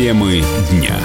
Темы 0.00 0.42
дня. 0.70 0.98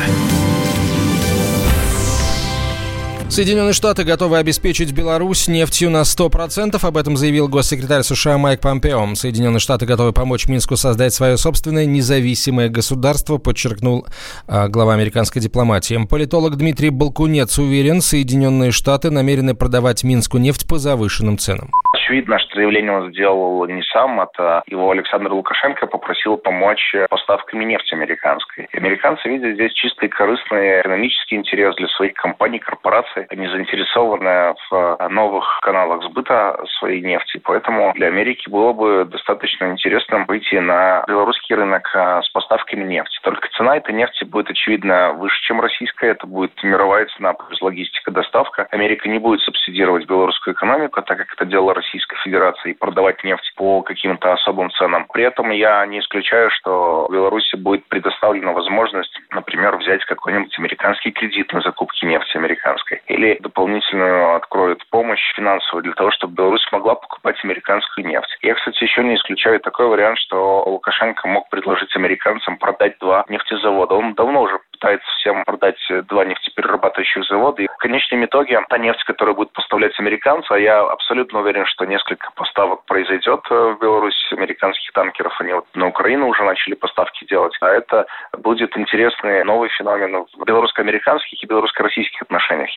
Соединенные 3.36 3.74
Штаты 3.74 4.06
готовы 4.06 4.38
обеспечить 4.38 4.96
Беларусь 4.96 5.50
нефтью 5.50 5.90
на 5.90 6.04
100%. 6.04 6.80
Об 6.82 6.96
этом 6.96 7.18
заявил 7.18 7.50
госсекретарь 7.50 8.04
США 8.04 8.38
Майк 8.38 8.62
Помпео. 8.62 9.14
Соединенные 9.14 9.60
Штаты 9.60 9.86
готовы 9.86 10.14
помочь 10.14 10.48
Минску 10.48 10.78
создать 10.78 11.14
свое 11.14 11.36
собственное 11.36 11.86
независимое 11.86 12.70
государство, 12.70 13.38
подчеркнул 13.38 14.06
а, 14.48 14.70
глава 14.70 14.94
американской 14.94 15.42
дипломатии. 15.42 15.98
Политолог 16.10 16.56
Дмитрий 16.56 16.92
Балкунец 16.92 17.60
уверен, 17.60 18.00
Соединенные 18.00 18.72
Штаты 18.72 19.12
намерены 19.12 19.54
продавать 19.54 20.06
Минску 20.06 20.38
нефть 20.38 20.66
по 20.66 20.78
завышенным 20.78 21.38
ценам 21.38 21.72
очевидно, 22.06 22.40
что 22.40 22.56
заявление 22.56 22.92
он 22.92 23.12
сделал 23.12 23.66
не 23.66 23.82
сам, 23.84 24.22
это 24.22 24.64
его 24.68 24.92
Александр 24.92 25.32
Лукашенко 25.34 25.88
попросил 25.88 26.38
помочь 26.38 26.94
поставками 27.10 27.66
нефти 27.66 27.94
американской. 27.94 28.68
Американцы 28.74 29.28
видят 29.28 29.56
здесь 29.56 29.74
чистый 29.74 30.10
корыстный 30.10 30.82
экономический 30.82 31.36
интерес 31.36 31.76
для 31.76 31.88
своих 31.90 32.14
компаний, 32.14 32.60
корпораций. 32.60 33.25
Они 33.30 33.48
заинтересованы 33.48 34.56
в 34.70 35.08
новых 35.10 35.60
каналах 35.62 36.04
сбыта 36.04 36.60
своей 36.80 37.02
нефти. 37.02 37.42
Поэтому 37.44 37.94
для 37.94 38.08
Америки 38.08 38.50
было 38.50 38.74
бы 38.74 39.06
достаточно 39.06 39.72
интересно 39.72 40.26
выйти 40.28 40.56
на 40.56 41.04
белорусский 41.08 41.56
рынок 41.56 41.90
а, 41.96 42.22
с 42.22 42.30
поставками 42.30 42.84
нефти. 42.84 43.20
Только 43.24 43.48
цена 43.58 43.78
этой 43.78 43.94
нефти 43.94 44.24
будет, 44.24 44.50
очевидно, 44.50 45.14
выше, 45.14 45.42
чем 45.44 45.62
российская. 45.62 46.12
Это 46.12 46.28
будет 46.28 46.52
мировая 46.64 47.08
цена 47.18 47.34
плюс 47.34 47.62
логистика, 47.62 48.12
доставка. 48.12 48.68
Америка 48.72 49.10
не 49.10 49.20
будет 49.20 49.42
субсидировать 49.42 50.06
белорусскую 50.06 50.54
экономику, 50.54 51.02
так 51.02 51.18
как 51.18 51.34
это 51.34 51.46
делала 51.46 51.74
Россия 51.74 51.96
Российской 51.96 52.18
Федерации 52.24 52.72
и 52.72 52.74
продавать 52.74 53.24
нефть 53.24 53.54
по 53.56 53.82
каким-то 53.82 54.34
особым 54.34 54.70
ценам. 54.72 55.06
При 55.14 55.24
этом 55.24 55.52
я 55.52 55.86
не 55.86 56.00
исключаю, 56.00 56.50
что 56.52 57.08
Беларуси 57.10 57.56
будет 57.56 57.86
предоставлена 57.88 58.52
возможность, 58.52 59.18
например, 59.32 59.78
взять 59.78 60.04
какой-нибудь 60.06 60.58
американский 60.60 61.12
кредит 61.12 61.54
на 61.54 61.62
закупки 61.62 62.06
нефти 62.06 62.36
американской 62.36 63.02
или 63.16 63.38
дополнительную 63.40 64.36
откроют 64.36 64.86
помощь 64.90 65.34
финансовую 65.36 65.84
для 65.84 65.94
того, 65.94 66.12
чтобы 66.12 66.36
Беларусь 66.36 66.68
могла 66.72 66.96
покупать 66.96 67.44
американскую 67.44 68.06
нефть. 68.06 68.38
Я, 68.42 68.56
кстати, 68.56 68.84
еще 68.84 69.04
не 69.04 69.16
исключаю 69.16 69.60
такой 69.60 69.88
вариант, 69.88 70.20
что 70.20 70.64
Лукашенко 70.66 71.28
мог 71.28 71.50
предложить 71.50 71.96
американцам 71.96 72.58
продать 72.58 72.98
два 73.00 73.26
нефтезавода. 73.30 73.96
Он 73.96 74.14
давно 74.14 74.42
уже 74.42 74.60
пытается 74.72 75.08
всем 75.20 75.44
продать 75.46 75.80
два 76.10 76.26
нефтеперерабатывающих 76.26 77.24
завода. 77.26 77.62
И 77.64 77.68
в 77.68 77.78
конечном 77.78 78.26
итоге 78.26 78.62
та 78.70 78.78
нефть, 78.78 79.04
которая 79.06 79.36
будет 79.36 79.52
поставлять 79.54 79.98
американцы, 80.00 80.52
а 80.52 80.60
я 80.60 80.82
абсолютно 80.82 81.40
уверен, 81.40 81.66
что 81.66 81.86
несколько 81.86 82.30
поставок 82.36 82.86
произойдет 82.86 83.42
э, 83.50 83.56
в 83.56 83.80
Беларусь 83.80 84.32
американских 84.32 84.92
танкеров. 84.92 85.34
Они 85.40 85.54
вот 85.54 85.66
на 85.74 85.88
Украину 85.88 86.28
уже 86.28 86.44
начали 86.44 86.76
поставки 86.76 87.26
делать. 87.26 87.56
А 87.62 87.70
это 87.70 88.06
будет 88.38 88.78
интересный 88.78 89.44
новый 89.44 89.70
феномен 89.70 90.26
в 90.38 90.46
белорусско-американских 90.46 91.42
и 91.42 91.48
белорусско-российских 91.48 92.22
отношениях. 92.22 92.72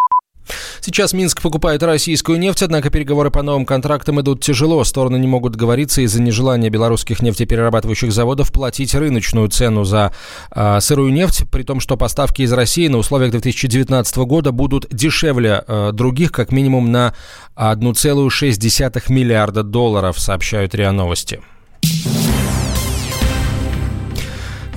Сейчас 0.81 1.13
Минск 1.13 1.43
покупает 1.43 1.83
российскую 1.83 2.39
нефть, 2.39 2.63
однако 2.63 2.91
переговоры 2.91 3.31
по 3.31 3.43
новым 3.43 3.67
контрактам 3.67 4.21
идут 4.21 4.43
тяжело. 4.43 4.83
Стороны 4.85 5.17
не 5.17 5.27
могут 5.27 5.53
договориться 5.53 6.03
из-за 6.03 6.23
нежелания 6.23 6.71
белорусских 6.71 7.21
нефтеперерабатывающих 7.23 8.13
заводов 8.13 8.53
платить 8.53 8.95
рыночную 8.95 9.49
цену 9.49 9.85
за 9.85 10.13
э, 10.55 10.81
сырую 10.81 11.13
нефть, 11.13 11.45
при 11.51 11.63
том, 11.63 11.81
что 11.81 11.97
поставки 11.97 12.43
из 12.43 12.53
России 12.53 12.89
на 12.89 12.99
условиях 12.99 13.33
2019 13.33 14.17
года 14.19 14.53
будут 14.53 14.87
дешевле 14.91 15.65
э, 15.67 15.91
других, 15.93 16.33
как 16.33 16.53
минимум 16.53 16.93
на 16.93 17.15
1,6 17.57 19.13
миллиарда 19.13 19.63
долларов, 19.63 20.19
сообщают 20.19 20.75
РИА 20.75 20.93
Новости. 20.93 21.41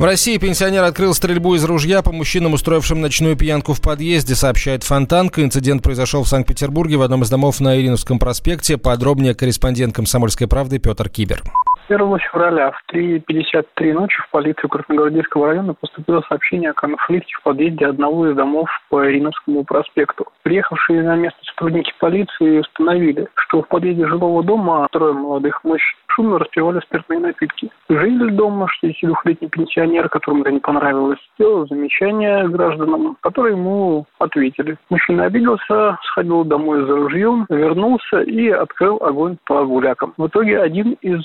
В 0.02 0.03
России 0.03 0.35
пенсионер 0.38 0.81
открыл 0.81 1.13
стрельбу 1.13 1.53
из 1.53 1.63
ружья 1.63 2.02
по 2.02 2.11
мужчинам, 2.11 2.53
устроившим 2.53 3.02
ночную 3.02 3.35
пьянку 3.35 3.73
в 3.73 3.81
подъезде, 3.81 4.34
сообщает 4.34 4.84
Фонтанка. 4.84 5.44
Инцидент 5.44 5.84
произошел 5.84 6.23
в 6.23 6.28
Санкт-Петербурге 6.28 6.97
в 6.97 7.03
одном 7.03 7.22
из 7.22 7.29
домов 7.29 7.59
на 7.59 7.79
Ириновском 7.79 8.17
проспекте. 8.17 8.79
Подробнее 8.79 9.35
корреспондент 9.35 9.94
«Комсомольской 9.94 10.47
правды» 10.47 10.79
Петр 10.79 11.07
Кибер. 11.07 11.44
1 11.91 12.19
февраля 12.19 12.72
в 12.72 12.94
3.53 12.94 13.94
ночи 13.94 14.18
в 14.22 14.29
полицию 14.31 14.69
Красногвардейского 14.69 15.47
района 15.47 15.74
поступило 15.74 16.24
сообщение 16.29 16.69
о 16.69 16.74
конфликте 16.74 17.34
в 17.38 17.44
подъезде 17.44 17.85
одного 17.85 18.29
из 18.29 18.35
домов 18.35 18.69
по 18.90 19.06
Ириновскому 19.06 19.66
проспекту. 19.66 20.25
Приехавшие 20.44 21.03
на 21.03 21.18
место 21.18 21.40
сотрудники 21.44 21.94
полиции 22.00 22.59
установили, 22.59 23.28
что 23.35 23.62
в 23.62 23.68
подъезде 23.68 24.07
жилого 24.07 24.41
дома 24.41 24.88
трое 24.90 25.13
молодых 25.13 25.62
мужчин 25.66 25.97
шумно 26.16 26.40
распивали 26.40 26.80
спиртные 26.81 27.19
напитки. 27.19 27.69
Житель 27.90 28.31
дома, 28.31 28.68
62-летний 28.84 29.50
пенсионер, 29.50 30.09
которому 30.09 30.41
это 30.41 30.51
не 30.51 30.59
понравилось, 30.59 31.19
сделал 31.35 31.68
замечание 31.68 32.47
гражданам, 32.47 33.18
которые 33.22 33.56
ему 33.56 34.06
ответили. 34.19 34.78
Мужчина 34.90 35.25
обиделся, 35.25 35.97
сходил 36.03 36.44
домой 36.44 36.85
за 36.85 36.96
ружьем, 36.96 37.46
вернулся 37.50 38.22
и 38.22 38.50
открыл 38.50 38.97
огонь 39.01 39.38
по 39.46 39.66
гулякам. 39.66 40.13
В 40.18 40.28
итоге 40.28 40.59
один 40.59 40.94
из 41.01 41.22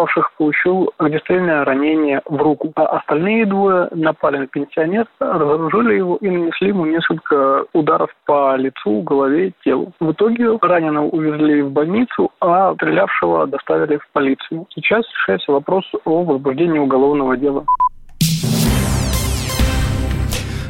выпивавших 0.00 0.32
получил 0.36 0.92
огнестрельное 0.98 1.64
ранение 1.64 2.22
в 2.24 2.36
руку, 2.36 2.72
а 2.76 2.86
остальные 2.98 3.46
двое 3.46 3.88
напали 3.92 4.38
на 4.38 4.46
пенсионера, 4.46 5.06
разоружили 5.18 5.96
его 5.96 6.16
и 6.16 6.30
нанесли 6.30 6.68
ему 6.68 6.86
несколько 6.86 7.64
ударов 7.72 8.10
по 8.26 8.56
лицу, 8.56 9.02
голове, 9.02 9.52
телу. 9.64 9.92
В 10.00 10.12
итоге 10.12 10.58
раненого 10.60 11.06
увезли 11.06 11.62
в 11.62 11.70
больницу, 11.70 12.30
а 12.40 12.74
стрелявшего 12.74 13.46
доставили 13.46 13.98
в 13.98 14.08
полицию. 14.12 14.66
Сейчас 14.74 15.04
решается 15.12 15.52
вопрос 15.52 15.84
о 16.04 16.22
возбуждении 16.24 16.78
уголовного 16.78 17.36
дела. 17.36 17.64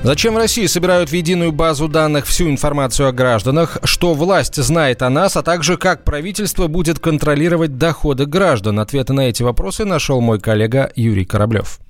Зачем 0.02 0.34
в 0.34 0.38
России 0.38 0.64
собирают 0.64 1.10
в 1.10 1.12
единую 1.12 1.52
базу 1.52 1.86
данных 1.86 2.26
всю 2.26 2.48
информацию 2.48 3.08
о 3.08 3.12
гражданах, 3.12 3.76
что 3.84 4.14
власть 4.14 4.56
знает 4.56 5.02
о 5.02 5.10
нас, 5.10 5.36
а 5.36 5.42
также 5.42 5.76
как 5.76 6.04
правительство 6.04 6.68
будет 6.68 6.98
контролировать 6.98 7.76
доходы 7.76 8.24
граждан? 8.24 8.80
Ответы 8.80 9.12
на 9.12 9.28
эти 9.28 9.42
вопросы 9.42 9.84
нашел 9.84 10.22
мой 10.22 10.40
коллега 10.40 10.90
Юрий 10.96 11.26
Кораблев. 11.26 11.80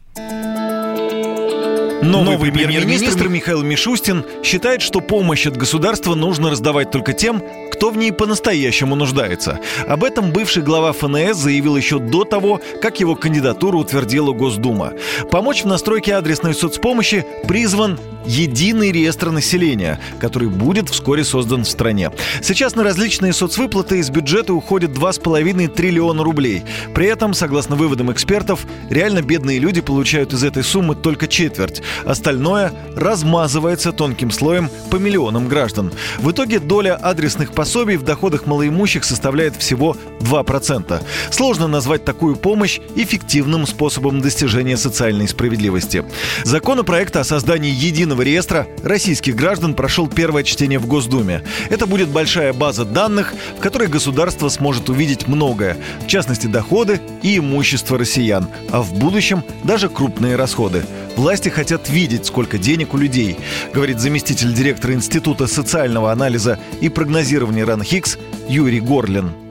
Новый, 2.03 2.33
Новый 2.37 2.50
премьер-министр 2.50 3.28
Михаил 3.28 3.62
Мишустин 3.62 4.25
считает, 4.43 4.81
что 4.81 5.00
помощь 5.00 5.47
от 5.47 5.59
государства 5.59 6.15
нужно 6.15 6.50
раздавать 6.50 6.91
только 6.91 7.12
тем, 7.12 7.43
кто 7.72 7.91
в 7.91 7.97
ней 7.97 8.11
по-настоящему 8.11 8.94
нуждается. 8.94 9.61
Об 9.87 10.05
этом 10.05 10.33
бывший 10.33 10.62
глава 10.62 10.93
ФНС 10.93 11.37
заявил 11.37 11.77
еще 11.77 11.99
до 11.99 12.25
того, 12.25 12.60
как 12.81 13.00
его 13.00 13.16
кандидатуру 13.16 13.78
утвердила 13.78 14.33
Госдума. 14.33 14.93
Помочь 15.31 15.62
в 15.62 15.66
настройке 15.66 16.15
адресной 16.15 16.55
соцпомощи 16.55 17.27
призван 17.47 17.99
единый 18.27 18.93
реестр 18.93 19.31
населения, 19.31 19.99
который 20.21 20.49
будет 20.49 20.89
вскоре 20.89 21.25
создан 21.25 21.65
в 21.65 21.69
стране. 21.69 22.12
Сейчас 22.43 22.75
на 22.75 22.84
различные 22.84 23.33
соцвыплаты 23.33 23.99
из 23.99 24.10
бюджета 24.10 24.55
уходит 24.55 24.91
2,5 24.91 25.69
триллиона 25.69 26.22
рублей. 26.22 26.62
При 26.94 27.06
этом, 27.06 27.34
согласно 27.34 27.77
выводам 27.77 28.12
экспертов, 28.12 28.66
реально 28.89 29.22
бедные 29.22 29.59
люди 29.59 29.81
получают 29.81 30.33
из 30.33 30.44
этой 30.44 30.62
суммы 30.62 30.94
только 30.94 31.27
четверть. 31.27 31.83
Остальное 32.05 32.73
размазывается 32.97 33.93
тонким 33.93 34.31
слоем 34.31 34.71
по 34.91 34.97
миллионам 34.97 35.49
граждан. 35.49 35.93
В 36.19 36.31
итоге 36.31 36.61
доля 36.61 36.97
адресных 36.97 37.53
пособий 37.53 37.97
в 37.97 38.03
доходах 38.03 38.47
малоимущих 38.47 39.05
составляет 39.05 39.56
всего 39.56 39.97
2%. 40.21 41.03
Сложно 41.31 41.67
назвать 41.69 42.05
такую 42.05 42.37
помощь 42.37 42.81
эффективным 42.97 43.67
способом 43.67 44.21
достижения 44.21 44.77
социальной 44.77 45.28
справедливости. 45.28 46.05
Законопроект 46.45 47.17
о 47.17 47.25
создании 47.25 47.71
единого 47.71 48.22
реестра 48.22 48.67
российских 48.83 49.37
граждан 49.37 49.75
прошел 49.75 50.09
первое 50.09 50.43
чтение 50.43 50.78
в 50.78 50.87
Госдуме. 50.87 51.43
Это 51.69 51.87
будет 51.87 52.09
большая 52.09 52.53
база 52.53 52.84
данных, 52.84 53.34
в 53.59 53.61
которой 53.61 53.89
государство 53.89 54.49
сможет 54.49 54.89
увидеть 54.89 55.28
многое, 55.28 55.77
в 56.05 56.07
частности 56.07 56.47
доходы 56.47 57.01
и 57.22 57.39
имущество 57.39 57.98
россиян, 57.98 58.48
а 58.71 58.83
в 58.83 58.93
будущем 58.95 59.43
даже 59.65 59.89
крупные 59.89 60.36
расходы. 60.36 60.84
Власти 61.16 61.48
хотят 61.48 61.79
видеть, 61.88 62.27
сколько 62.27 62.59
денег 62.59 62.94
у 62.94 62.98
людей, 62.98 63.36
говорит 63.72 63.98
заместитель 64.00 64.53
директора 64.53 64.94
Института 64.94 65.47
социального 65.47 66.12
анализа 66.12 66.59
и 66.80 66.88
прогнозирования 66.88 67.65
РАНХИКС 67.65 68.18
Юрий 68.48 68.80
Горлин. 68.80 69.49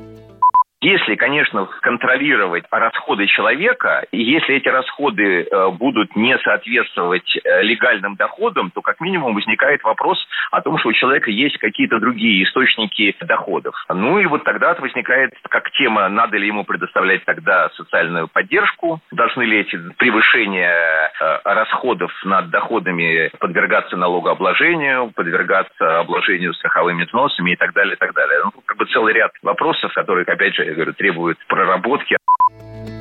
Если, 0.81 1.15
конечно, 1.15 1.65
контролировать 1.81 2.63
расходы 2.71 3.27
человека, 3.27 4.05
и 4.11 4.21
если 4.21 4.55
эти 4.55 4.69
расходы 4.69 5.43
э, 5.43 5.69
будут 5.71 6.15
не 6.15 6.37
соответствовать 6.37 7.35
э, 7.35 7.63
легальным 7.63 8.15
доходам, 8.15 8.71
то 8.71 8.81
как 8.81 9.01
минимум 9.01 9.35
возникает 9.35 9.83
вопрос 9.83 10.17
о 10.51 10.61
том, 10.61 10.77
что 10.77 10.89
у 10.89 10.93
человека 10.93 11.31
есть 11.31 11.57
какие-то 11.57 11.99
другие 11.99 12.45
источники 12.45 13.13
доходов. 13.19 13.75
Ну 13.89 14.19
и 14.19 14.25
вот 14.25 14.45
тогда 14.45 14.73
возникает 14.75 15.33
как 15.49 15.69
тема, 15.71 16.07
надо 16.07 16.37
ли 16.37 16.47
ему 16.47 16.63
предоставлять 16.63 17.25
тогда 17.25 17.69
социальную 17.75 18.29
поддержку, 18.29 19.01
должны 19.11 19.43
ли 19.43 19.59
эти 19.59 19.77
превышения 19.97 21.11
э, 21.19 21.39
расходов 21.43 22.13
над 22.23 22.51
доходами 22.51 23.29
подвергаться 23.37 23.97
налогообложению, 23.97 25.11
подвергаться 25.13 25.99
обложению 25.99 26.53
страховыми 26.53 27.03
взносами 27.03 27.51
и 27.51 27.55
так 27.57 27.73
далее, 27.73 27.95
и 27.95 27.99
так 27.99 28.13
далее. 28.13 28.39
Ну, 28.45 28.51
как 28.65 28.77
бы 28.77 28.85
целый 28.85 29.13
ряд 29.13 29.31
вопросов, 29.41 29.91
которые, 29.93 30.23
опять 30.23 30.55
же, 30.55 30.68
я 30.69 30.75
говорю, 30.75 30.93
требует 30.93 31.37
проработки. 31.47 32.17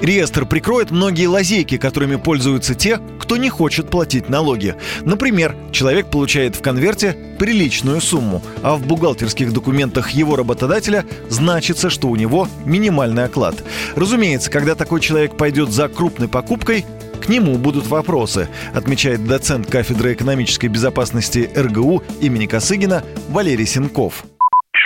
Реестр 0.01 0.47
прикроет 0.47 0.91
многие 0.91 1.27
лазейки, 1.27 1.77
которыми 1.77 2.17
пользуются 2.17 2.75
те, 2.75 2.99
кто 3.21 3.37
не 3.37 3.51
хочет 3.51 3.91
платить 3.91 4.29
налоги. 4.29 4.77
Например, 5.03 5.55
человек 5.73 6.11
получает 6.11 6.57
в 6.57 6.63
конверте 6.63 7.17
приличную 7.39 8.01
сумму, 8.01 8.43
а 8.63 8.77
в 8.77 8.87
бухгалтерских 8.87 9.53
документах 9.53 10.11
его 10.11 10.37
работодателя 10.37 11.05
значится, 11.29 11.91
что 11.91 12.09
у 12.09 12.17
него 12.17 12.49
минимальный 12.65 13.25
оклад. 13.25 13.63
Разумеется, 13.97 14.51
когда 14.51 14.75
такой 14.75 15.01
человек 15.01 15.37
пойдет 15.37 15.71
за 15.71 15.89
крупной 15.89 16.29
покупкой, 16.29 16.85
к 17.21 17.29
нему 17.29 17.59
будут 17.59 17.89
вопросы, 17.89 18.49
отмечает 18.73 19.27
доцент 19.27 19.69
кафедры 19.69 20.15
экономической 20.15 20.69
безопасности 20.69 21.51
РГУ 21.57 22.03
имени 22.21 22.47
Косыгина 22.47 23.03
Валерий 23.29 23.67
Сенков 23.67 24.25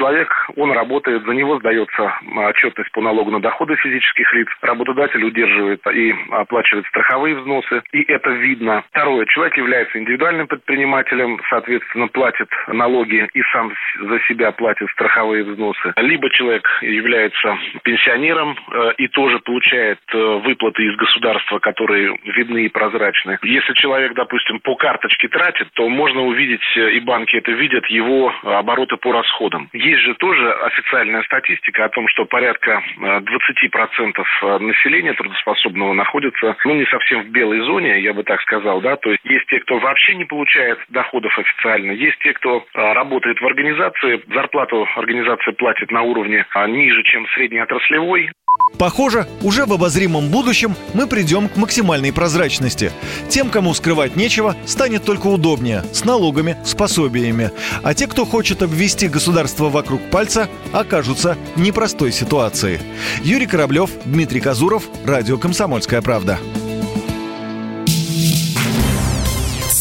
человек, 0.02 0.28
он 0.56 0.72
работает, 0.72 1.24
за 1.24 1.32
него 1.32 1.58
сдается 1.60 2.12
отчетность 2.48 2.90
по 2.90 3.00
налогу 3.00 3.30
на 3.30 3.40
доходы 3.40 3.76
физических 3.76 4.34
лиц, 4.34 4.48
работодатель 4.60 5.22
удерживает 5.24 5.80
и 5.94 6.12
оплачивает 6.30 6.86
страховые 6.86 7.36
взносы, 7.36 7.82
и 7.92 8.02
это 8.10 8.30
видно. 8.30 8.82
Второе, 8.90 9.26
человек 9.26 9.56
является 9.56 9.98
индивидуальным 9.98 10.48
предпринимателем, 10.48 11.40
соответственно, 11.48 12.08
платит 12.08 12.48
налоги 12.66 13.28
и 13.32 13.42
сам 13.52 13.72
за 14.00 14.18
себя 14.26 14.50
платит 14.50 14.90
страховые 14.90 15.44
взносы. 15.44 15.92
Либо 15.96 16.28
человек 16.30 16.66
является 16.82 17.56
пенсионером 17.84 18.56
э, 18.72 18.92
и 18.98 19.06
тоже 19.06 19.38
получает 19.38 20.00
э, 20.12 20.18
выплаты 20.44 20.82
из 20.82 20.96
государства, 20.96 21.60
которые 21.60 22.18
видны 22.24 22.64
и 22.64 22.68
прозрачны. 22.68 23.38
Если 23.42 23.72
человек, 23.74 24.14
допустим, 24.14 24.58
по 24.60 24.74
карточке 24.74 25.28
тратит, 25.28 25.68
то 25.74 25.88
можно 25.88 26.22
увидеть, 26.22 26.64
э, 26.76 26.90
и 26.92 27.00
банки 27.00 27.36
это 27.36 27.52
видят, 27.52 27.86
его 27.86 28.32
обороты 28.42 28.96
по 28.96 29.12
расходам. 29.12 29.68
Же 30.00 30.14
тоже 30.14 30.52
официальная 30.52 31.22
статистика 31.22 31.84
о 31.84 31.88
том, 31.88 32.08
что 32.08 32.24
порядка 32.24 32.82
20% 32.98 33.22
э, 33.22 34.22
э, 34.42 34.58
населения 34.58 35.12
трудоспособного 35.14 35.92
находится, 35.92 36.56
ну, 36.64 36.74
не 36.74 36.86
совсем 36.86 37.22
в 37.22 37.28
белой 37.28 37.60
зоне, 37.60 38.00
я 38.00 38.12
бы 38.14 38.22
так 38.22 38.40
сказал, 38.42 38.80
да, 38.80 38.96
то 38.96 39.10
есть 39.10 39.24
есть 39.24 39.46
те, 39.46 39.60
кто 39.60 39.78
вообще 39.78 40.14
не 40.14 40.24
получает 40.24 40.78
доходов 40.88 41.36
официально, 41.38 41.92
есть 41.92 42.18
те, 42.18 42.32
кто 42.32 42.58
э, 42.74 42.92
работает 42.92 43.40
в 43.40 43.46
организации, 43.46 44.22
зарплату 44.28 44.86
организация 44.96 45.52
платит 45.54 45.90
на 45.90 46.02
уровне 46.02 46.46
ниже, 46.68 47.02
чем 47.04 47.26
среднеотраслевой, 47.28 48.30
Похоже, 48.78 49.28
уже 49.42 49.64
в 49.66 49.72
обозримом 49.72 50.28
будущем 50.28 50.74
мы 50.94 51.06
придем 51.06 51.48
к 51.48 51.56
максимальной 51.56 52.12
прозрачности. 52.12 52.92
Тем, 53.28 53.50
кому 53.50 53.74
скрывать 53.74 54.16
нечего, 54.16 54.56
станет 54.66 55.04
только 55.04 55.28
удобнее, 55.28 55.84
с 55.92 56.04
налогами, 56.04 56.56
с 56.64 56.74
пособиями. 56.74 57.50
А 57.82 57.94
те, 57.94 58.06
кто 58.06 58.24
хочет 58.24 58.62
обвести 58.62 59.08
государство 59.08 59.68
вокруг 59.68 60.02
пальца, 60.10 60.48
окажутся 60.72 61.36
в 61.54 61.60
непростой 61.60 62.12
ситуации. 62.12 62.80
Юрий 63.22 63.46
Кораблев, 63.46 63.90
Дмитрий 64.04 64.40
Казуров, 64.40 64.84
Радио 65.04 65.38
«Комсомольская 65.38 66.02
правда». 66.02 66.38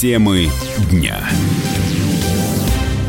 Темы 0.01 0.49
дня. 0.89 1.29